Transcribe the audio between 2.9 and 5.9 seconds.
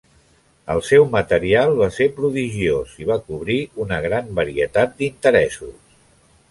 i va cobrir una gran varietat d'interessos.